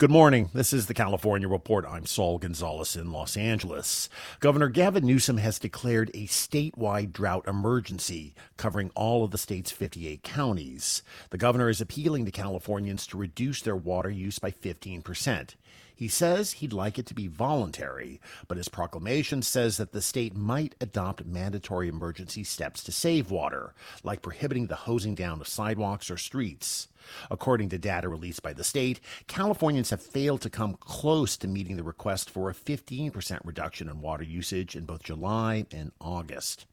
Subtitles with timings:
[0.00, 0.48] Good morning.
[0.54, 1.84] This is the California Report.
[1.86, 4.08] I'm Saul Gonzalez in Los Angeles.
[4.40, 10.22] Governor Gavin Newsom has declared a statewide drought emergency covering all of the state's 58
[10.22, 11.02] counties.
[11.28, 15.54] The governor is appealing to Californians to reduce their water use by 15%.
[15.94, 20.34] He says he'd like it to be voluntary, but his proclamation says that the state
[20.34, 26.10] might adopt mandatory emergency steps to save water, like prohibiting the hosing down of sidewalks
[26.10, 26.88] or streets.
[27.30, 31.76] According to data released by the state, Californians have failed to come close to meeting
[31.76, 36.66] the request for a 15% reduction in water usage in both July and August.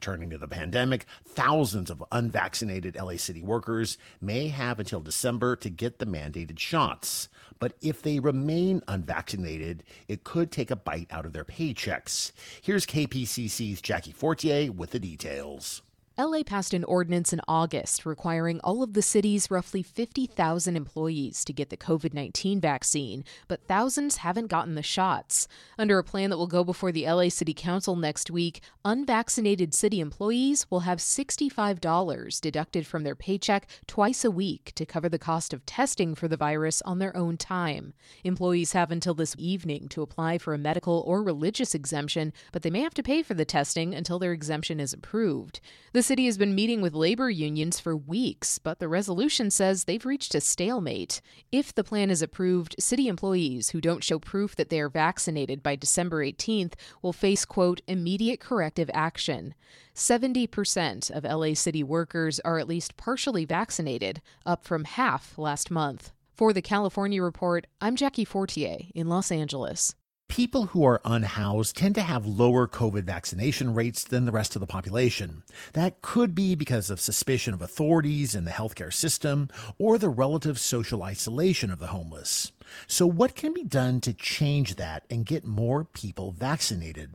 [0.00, 5.70] Turning to the pandemic, thousands of unvaccinated LA City workers may have until December to
[5.70, 7.28] get the mandated shots.
[7.58, 12.32] But if they remain unvaccinated, it could take a bite out of their paychecks.
[12.62, 15.82] Here's KPCC's Jackie Fortier with the details.
[16.20, 21.52] LA passed an ordinance in August requiring all of the city's roughly 50,000 employees to
[21.54, 25.48] get the COVID 19 vaccine, but thousands haven't gotten the shots.
[25.78, 29.98] Under a plan that will go before the LA City Council next week, unvaccinated city
[29.98, 35.54] employees will have $65 deducted from their paycheck twice a week to cover the cost
[35.54, 37.94] of testing for the virus on their own time.
[38.24, 42.68] Employees have until this evening to apply for a medical or religious exemption, but they
[42.68, 45.60] may have to pay for the testing until their exemption is approved.
[45.94, 50.04] The city has been meeting with labor unions for weeks, but the resolution says they've
[50.04, 51.20] reached a stalemate.
[51.52, 55.62] If the plan is approved, city employees who don't show proof that they are vaccinated
[55.62, 59.54] by December 18th will face, quote, immediate corrective action.
[59.94, 66.10] 70% of LA city workers are at least partially vaccinated, up from half last month.
[66.34, 69.94] For the California Report, I'm Jackie Fortier in Los Angeles
[70.30, 74.60] people who are unhoused tend to have lower COVID vaccination rates than the rest of
[74.60, 75.42] the population.
[75.72, 80.60] That could be because of suspicion of authorities in the healthcare system or the relative
[80.60, 82.52] social isolation of the homeless.
[82.86, 87.14] So, what can be done to change that and get more people vaccinated?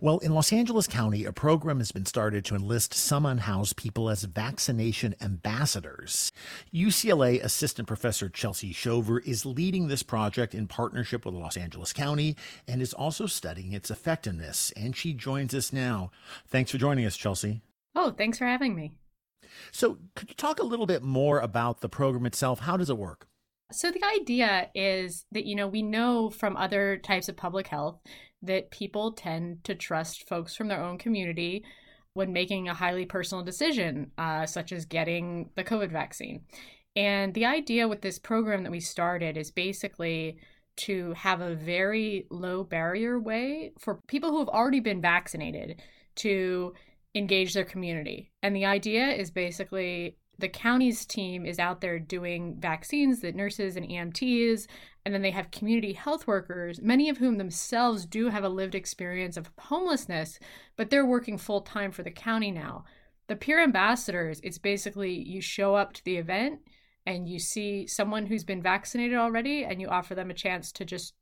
[0.00, 4.08] Well, in Los Angeles County, a program has been started to enlist some unhoused people
[4.08, 6.32] as vaccination ambassadors.
[6.72, 12.36] UCLA Assistant Professor Chelsea Shover is leading this project in partnership with Los Angeles County
[12.68, 14.72] and is also studying its effectiveness.
[14.76, 16.10] And she joins us now.
[16.48, 17.62] Thanks for joining us, Chelsea.
[17.94, 18.92] Oh, thanks for having me.
[19.72, 22.60] So, could you talk a little bit more about the program itself?
[22.60, 23.26] How does it work?
[23.72, 27.98] So, the idea is that, you know, we know from other types of public health
[28.42, 31.64] that people tend to trust folks from their own community
[32.14, 36.44] when making a highly personal decision, uh, such as getting the COVID vaccine.
[36.94, 40.38] And the idea with this program that we started is basically
[40.76, 45.82] to have a very low barrier way for people who have already been vaccinated
[46.16, 46.72] to
[47.14, 48.30] engage their community.
[48.42, 53.76] And the idea is basically the county's team is out there doing vaccines that nurses
[53.76, 54.66] and EMTs,
[55.04, 58.74] and then they have community health workers, many of whom themselves do have a lived
[58.74, 60.38] experience of homelessness,
[60.76, 62.84] but they're working full time for the county now.
[63.28, 66.60] The peer ambassadors, it's basically you show up to the event
[67.06, 70.84] and you see someone who's been vaccinated already and you offer them a chance to
[70.84, 71.14] just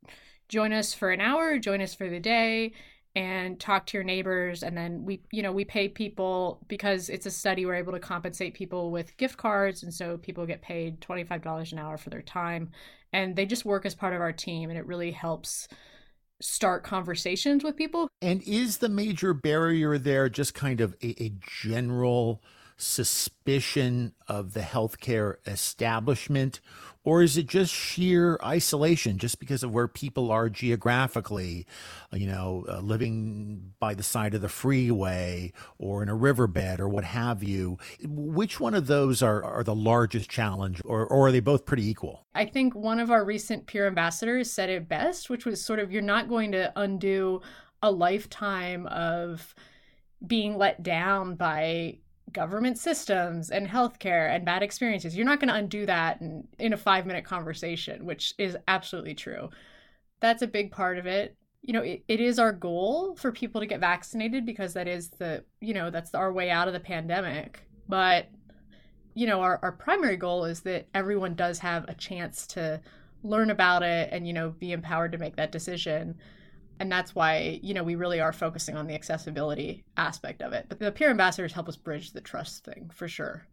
[0.49, 2.73] join us for an hour, join us for the day,
[3.17, 7.27] and talk to your neighbors and then we you know we pay people because it's
[7.27, 11.01] a study we're able to compensate people with gift cards and so people get paid
[11.01, 12.71] $25 an hour for their time
[13.13, 15.69] and they just work as part of our team and it really helps
[16.41, 18.09] start conversations with people.
[18.21, 21.33] And is the major barrier there just kind of a, a
[21.63, 22.43] general
[22.77, 26.61] suspicion of the healthcare establishment
[27.05, 31.67] or is it just sheer isolation just because of where people are geographically,
[32.13, 36.89] you know, uh, living by the side of the freeway or in a riverbed or
[36.89, 37.79] what have you?
[38.03, 41.87] Which one of those are, are the largest challenge, or, or are they both pretty
[41.87, 42.25] equal?
[42.35, 45.93] I think one of our recent peer ambassadors said it best, which was sort of
[45.93, 47.43] you're not going to undo
[47.83, 49.55] a lifetime of
[50.27, 51.99] being let down by
[52.35, 55.17] government systems and healthcare and bad experiences.
[55.17, 59.15] You're not going to undo that in, in a five minute conversation, which is absolutely
[59.15, 59.49] true.
[60.21, 61.37] That's a big part of it.
[61.63, 65.09] You know, it, it is our goal for people to get vaccinated because that is
[65.11, 67.63] the, you know, that's our way out of the pandemic.
[67.89, 68.29] But,
[69.15, 72.83] you know, our, our primary goal is that everyone does have a chance to
[73.23, 76.17] learn about it and, you know, be empowered to make that decision
[76.81, 80.67] and that's why you know we really are focusing on the accessibility aspect of it
[80.69, 83.47] but the peer ambassadors help us bridge the trust thing for sure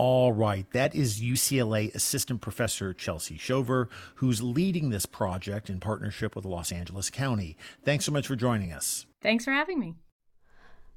[0.00, 6.36] all right, that is UCLA Assistant Professor Chelsea Shover, who's leading this project in partnership
[6.36, 7.56] with Los Angeles County.
[7.84, 9.06] Thanks so much for joining us.
[9.20, 9.96] Thanks for having me.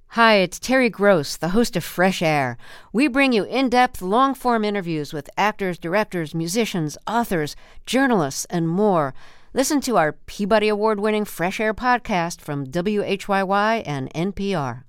[0.10, 2.58] Hi, it's Terry Gross, the host of Fresh Air.
[2.94, 7.56] We bring you in depth, long form interviews with actors, directors, musicians, authors,
[7.88, 9.16] journalists, and more.
[9.54, 14.84] Listen to our Peabody Award winning Fresh Air podcast from WHYY and NPR.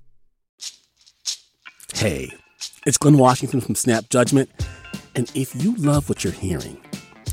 [1.93, 2.31] Hey,
[2.85, 4.49] it's Glynn Washington from Snap Judgment.
[5.15, 6.81] And if you love what you're hearing,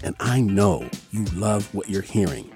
[0.02, 2.52] and I know you love what you're hearing,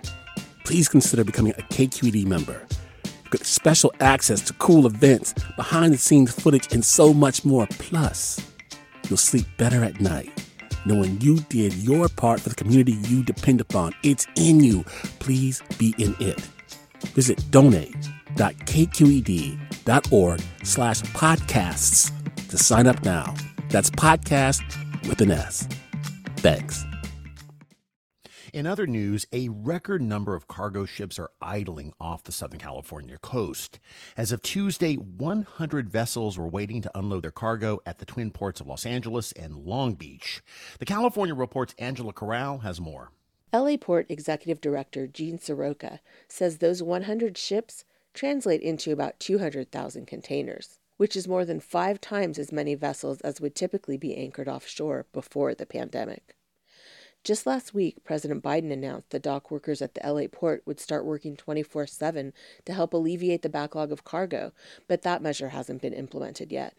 [0.64, 2.66] please consider becoming a KQED member.
[3.04, 7.68] You get special access to cool events, behind the scenes footage, and so much more.
[7.78, 8.40] Plus,
[9.08, 10.43] you'll sleep better at night
[10.86, 13.92] knowing you did your part for the community you depend upon.
[14.02, 14.84] It's in you.
[15.18, 16.40] Please be in it.
[17.14, 22.10] Visit donate.kqed.org slash podcasts
[22.48, 23.34] to sign up now.
[23.70, 24.62] That's podcast
[25.08, 25.68] with an S.
[26.36, 26.84] Thanks.
[28.54, 33.18] In other news, a record number of cargo ships are idling off the Southern California
[33.18, 33.80] coast.
[34.16, 38.60] As of Tuesday, 100 vessels were waiting to unload their cargo at the twin ports
[38.60, 40.40] of Los Angeles and Long Beach.
[40.78, 43.10] The California Report's Angela Corral has more.
[43.52, 45.98] LA Port Executive Director Gene Seroka
[46.28, 52.38] says those 100 ships translate into about 200,000 containers, which is more than five times
[52.38, 56.36] as many vessels as would typically be anchored offshore before the pandemic.
[57.24, 61.06] Just last week, President Biden announced that dock workers at the LA port would start
[61.06, 62.34] working 24 7
[62.66, 64.52] to help alleviate the backlog of cargo,
[64.86, 66.76] but that measure hasn't been implemented yet.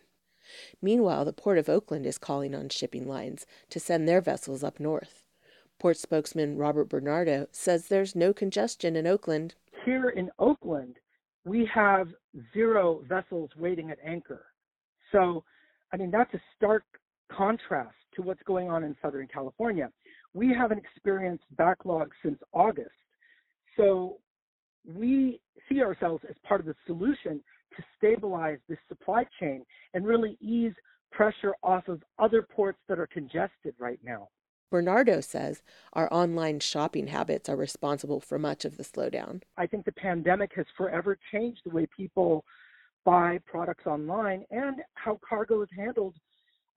[0.84, 4.80] Meanwhile, the Port of Oakland is calling on shipping lines to send their vessels up
[4.80, 5.24] north.
[5.80, 9.56] Port spokesman Robert Bernardo says there's no congestion in Oakland.
[9.84, 10.98] Here in Oakland,
[11.44, 12.10] we have
[12.54, 14.46] zero vessels waiting at anchor.
[15.12, 15.44] So,
[15.92, 16.84] I mean, that's a stark
[17.32, 19.90] contrast to what's going on in Southern California
[20.36, 22.92] we haven't experienced backlog since August.
[23.78, 24.18] So
[24.86, 27.42] we see ourselves as part of the solution
[27.76, 30.74] to stabilize this supply chain and really ease
[31.12, 34.28] pressure off of other ports that are congested right now.
[34.70, 39.42] Bernardo says our online shopping habits are responsible for much of the slowdown.
[39.58, 42.44] I think the pandemic has forever changed the way people
[43.06, 46.16] buy products online and how cargo is handled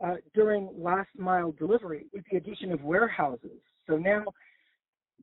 [0.04, 3.60] uh, during last mile delivery with the addition of warehouses.
[3.86, 4.24] So now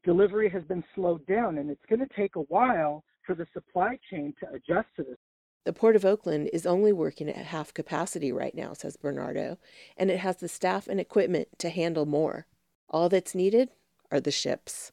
[0.04, 3.98] delivery has been slowed down, and it's going to take a while for the supply
[4.10, 5.18] chain to adjust to this.
[5.66, 9.58] The Port of Oakland is only working at half capacity right now, says Bernardo,
[9.98, 12.46] and it has the staff and equipment to handle more.
[12.88, 13.70] All that's needed
[14.12, 14.92] are the ships.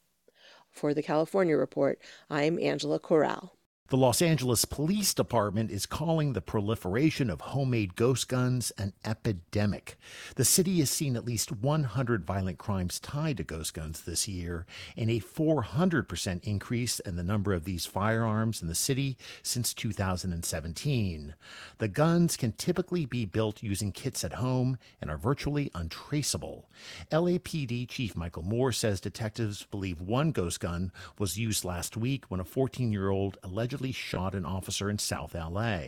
[0.71, 3.55] For the California Report, I'm Angela Corral.
[3.89, 9.97] The Los Angeles Police Department is calling the proliferation of homemade ghost guns an epidemic.
[10.35, 14.65] The city has seen at least 100 violent crimes tied to ghost guns this year,
[14.95, 21.35] and a 400% increase in the number of these firearms in the city since 2017.
[21.77, 26.69] The guns can typically be built using kits at home and are virtually untraceable.
[27.11, 32.39] LAPD Chief Michel Moore says detectives believe one ghost gun was used last week when
[32.39, 35.79] a 14 year old allegedly allegedly shot an officer in South LA.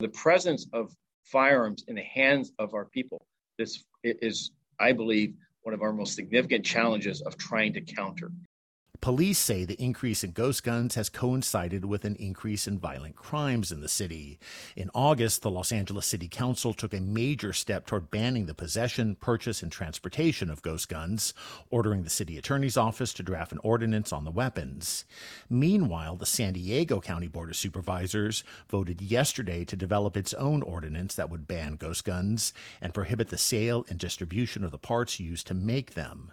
[0.00, 3.24] The presence of firearms in the hands of our people
[3.58, 4.50] this is,
[4.80, 8.32] I believe, one of our most significant challenges of trying to counter.
[9.02, 13.72] Police say the increase in ghost guns has coincided with an increase in violent crimes
[13.72, 14.38] in the city.
[14.76, 19.16] In August, the Los Angeles City Council took a major step toward banning the possession,
[19.16, 21.34] purchase, and transportation of ghost guns,
[21.68, 25.04] ordering the city attorney's office to draft an ordinance on the weapons.
[25.50, 31.16] Meanwhile, the San Diego County Board of Supervisors voted yesterday to develop its own ordinance
[31.16, 35.48] that would ban ghost guns and prohibit the sale and distribution of the parts used
[35.48, 36.30] to make them.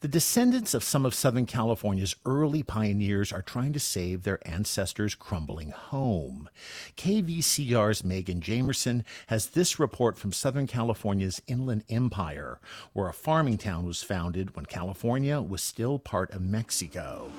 [0.00, 5.14] The descendants of some of Southern California's early pioneers are trying to save their ancestors'
[5.14, 6.48] crumbling home.
[6.96, 12.60] KVCR's Megan Jamerson has this report from Southern California's Inland Empire,
[12.92, 17.30] where a farming town was founded when California was still part of Mexico.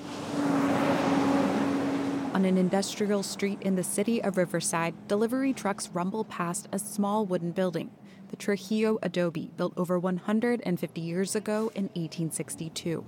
[2.34, 7.26] On an industrial street in the city of Riverside, delivery trucks rumble past a small
[7.26, 7.90] wooden building,
[8.32, 13.04] the Trujillo Adobe, built over 150 years ago in 1862.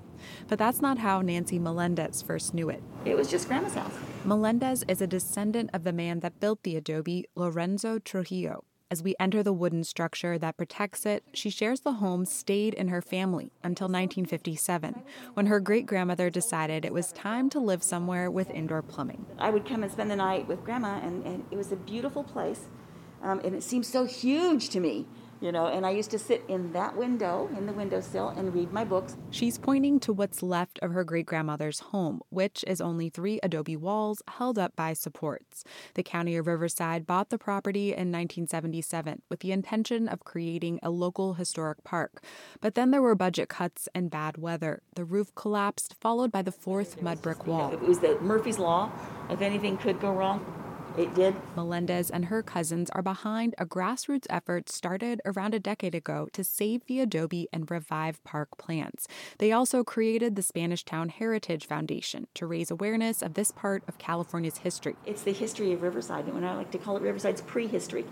[0.49, 2.83] But that's not how Nancy Melendez first knew it.
[3.07, 3.95] It was just Grandma's house.
[4.27, 8.65] Melendez is a descendant of the man that built the adobe, Lorenzo Trujillo.
[8.91, 12.89] As we enter the wooden structure that protects it, she shares the home stayed in
[12.89, 15.03] her family until 1957,
[15.33, 19.25] when her great grandmother decided it was time to live somewhere with indoor plumbing.
[19.39, 22.23] I would come and spend the night with Grandma, and, and it was a beautiful
[22.23, 22.67] place.
[23.25, 25.07] Um, and it seemed so huge to me
[25.45, 28.73] you know, and I used to sit in that window, in the windowsill, and read
[28.73, 29.15] my books.
[29.31, 33.77] She's pointing to what's left of her great grandmother's home, which is only three adobe
[33.77, 35.63] walls held up by supports.
[35.95, 40.89] The county of Riverside bought the property in 1977 with the intention of creating a
[40.89, 42.25] local historic park.
[42.63, 44.81] But then there were budget cuts and bad weather.
[44.95, 47.71] The roof collapsed, followed by the fourth mud brick wall.
[47.71, 48.91] It was the Murphy's Law.
[49.29, 50.64] If anything could go wrong,
[50.97, 51.35] it did.
[51.57, 56.45] Melendez and her cousins are behind a grassroots effort started around a decade ago to
[56.45, 59.07] save the adobe and revive park plants.
[59.39, 63.99] They also created the Spanish Town Heritage Foundation to raise awareness of this part of
[63.99, 64.97] California's history.
[65.05, 68.05] It's the history of Riverside, and I like to call it Riverside's prehistory.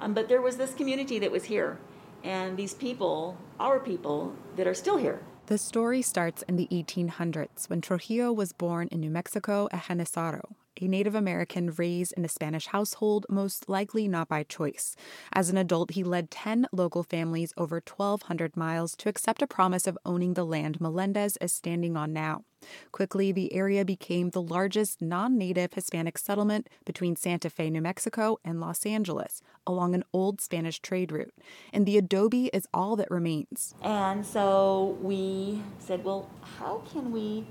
[0.00, 1.78] Um, but there was this community that was here,
[2.24, 5.22] and these people, our people, that are still here.
[5.46, 10.42] The story starts in the 1800s when Trujillo was born in New Mexico at genízaro,
[10.80, 14.96] a Native American raised in a Spanish household, most likely not by choice.
[15.32, 19.86] As an adult, he led 10 local families over 1,200 miles to accept a promise
[19.86, 22.44] of owning the land Melendez is standing on now.
[22.92, 28.38] Quickly, the area became the largest non native Hispanic settlement between Santa Fe, New Mexico,
[28.44, 31.32] and Los Angeles along an old Spanish trade route.
[31.72, 33.74] And the adobe is all that remains.
[33.82, 37.46] And so we said, well, how can we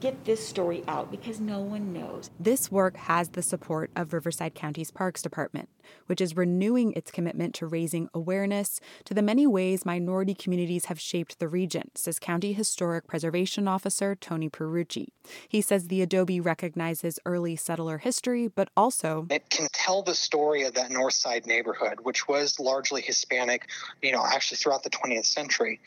[0.00, 2.30] get this story out because no one knows.
[2.40, 5.68] This work has the support of Riverside County's Parks Department,
[6.06, 10.98] which is renewing its commitment to raising awareness to the many ways minority communities have
[10.98, 15.08] shaped the region, says County Historic Preservation Officer Tony Perucci.
[15.48, 20.64] He says the adobe recognizes early settler history, but also it can tell the story
[20.64, 23.68] of that North Side neighborhood, which was largely Hispanic,
[24.02, 25.80] you know, actually throughout the 20th century.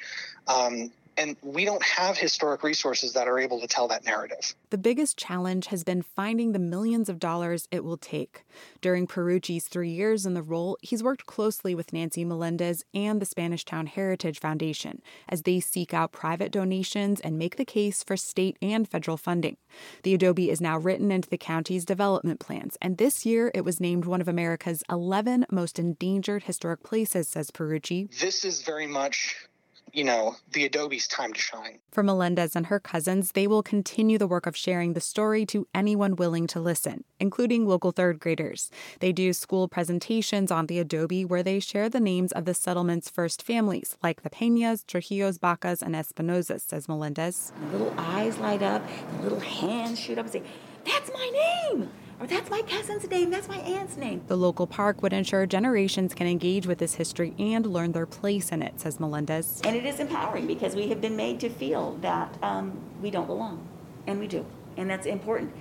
[0.48, 4.56] Um, and we don't have historic resources that are able to tell that narrative.
[4.70, 8.44] The biggest challenge has been finding the millions of dollars it will take.
[8.82, 13.26] During Perucci's three years in the role, he's worked closely with Nancy Melendez and the
[13.26, 18.18] Spanish Town Heritage Foundation as they seek out private donations and make the case for
[18.18, 19.58] state and federal funding.
[20.04, 23.80] The Adobe is now written into the county's development plans, and this year it was
[23.80, 28.10] named one of America's 11 most endangered historic places, says Perucci.
[28.20, 29.48] This is very much
[29.92, 31.80] you know, the Adobe's time to shine.
[31.92, 35.68] For Melendez and her cousins, they will continue the work of sharing the story to
[35.74, 38.72] anyone willing to listen, including local third graders.
[39.00, 43.10] They do school presentations on the Adobe where they share the names of the settlement's
[43.10, 47.52] first families, like the Peñas, Trujillos, Bacas, and Espinosas, says Melendez.
[47.72, 48.82] Little eyes light up,
[49.22, 50.44] little hands shoot up and say,
[50.86, 51.30] That's my
[51.72, 51.90] name!
[52.24, 54.22] Or that's my cousin's name, that's my aunt's name.
[54.28, 58.54] The local park would ensure generations can engage with this history and learn their place
[58.54, 59.60] in it, says Melendez.
[59.66, 63.28] And it is empowering because we have been made to feel that um, we don't
[63.28, 63.68] belong,
[64.08, 64.46] and we do,
[64.78, 65.54] and that's important.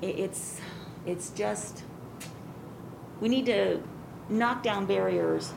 [0.00, 0.58] It's
[1.04, 1.84] it's just
[3.20, 3.82] we need to
[4.30, 5.52] knock down barriers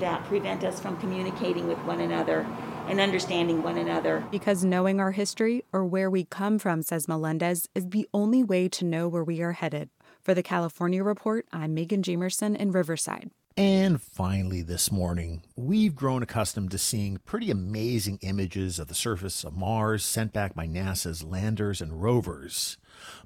[0.00, 2.46] that prevent us from communicating with one another
[2.88, 4.24] and understanding one another.
[4.30, 8.68] Because knowing our history or where we come from, says Melendez, is the only way
[8.68, 9.90] to know where we are headed.
[10.22, 13.30] For the California Report, I'm Megan Jamerson in Riverside.
[13.56, 19.44] And finally, this morning, we've grown accustomed to seeing pretty amazing images of the surface
[19.44, 22.78] of Mars sent back by NASA's landers and rovers.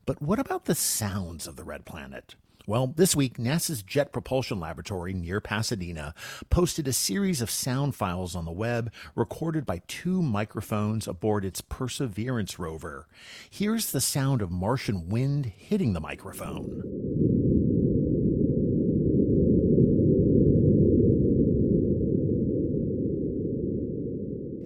[0.04, 2.34] But what about the sounds of the red planet?
[2.68, 6.14] Well, this week, NASA's Jet Propulsion Laboratory near Pasadena
[6.50, 11.62] posted a series of sound files on the web recorded by two microphones aboard its
[11.62, 13.08] Perseverance rover.
[13.48, 16.82] Here's the sound of Martian wind hitting the microphone.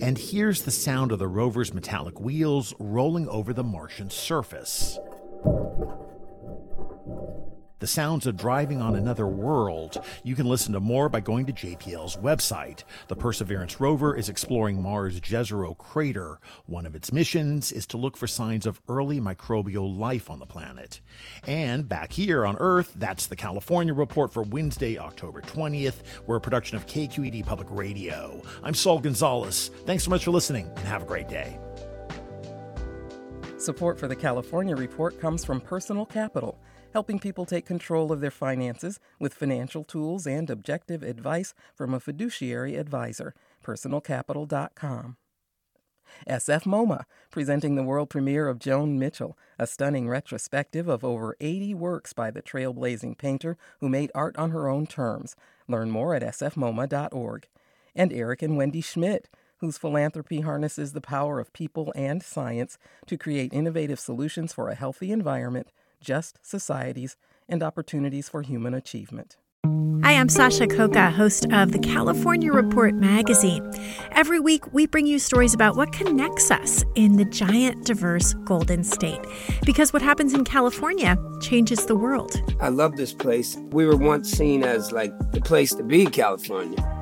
[0.02, 4.98] And here's the sound of the rover's metallic wheels rolling over the Martian surface
[7.82, 10.00] the sounds of driving on another world.
[10.22, 12.84] You can listen to more by going to JPL's website.
[13.08, 16.38] The Perseverance rover is exploring Mars' Jezero crater.
[16.66, 20.46] One of its missions is to look for signs of early microbial life on the
[20.46, 21.00] planet.
[21.44, 26.04] And back here on Earth, that's the California Report for Wednesday, October 20th.
[26.28, 28.40] We're a production of KQED Public Radio.
[28.62, 29.72] I'm Saul Gonzalez.
[29.86, 31.58] Thanks so much for listening and have a great day.
[33.58, 36.60] Support for the California Report comes from Personal Capital,
[36.92, 42.00] helping people take control of their finances with financial tools and objective advice from a
[42.00, 43.34] fiduciary advisor.
[43.64, 45.16] PersonalCapital.com.
[46.28, 51.74] SF MoMA, presenting the world premiere of Joan Mitchell, a stunning retrospective of over 80
[51.74, 55.34] works by the trailblazing painter who made art on her own terms.
[55.68, 57.48] Learn more at sfmoma.org.
[57.94, 63.16] And Eric and Wendy Schmidt, whose philanthropy harnesses the power of people and science to
[63.16, 65.68] create innovative solutions for a healthy environment,
[66.02, 67.16] just societies,
[67.48, 69.36] and opportunities for human achievement.
[70.02, 73.70] Hi, I'm Sasha Khokha, host of the California Report magazine.
[74.10, 78.82] Every week, we bring you stories about what connects us in the giant, diverse Golden
[78.82, 79.20] State.
[79.64, 82.34] Because what happens in California changes the world.
[82.60, 83.56] I love this place.
[83.70, 87.01] We were once seen as like the place to be, California.